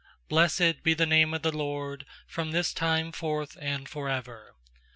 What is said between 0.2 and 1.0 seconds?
^Blessed be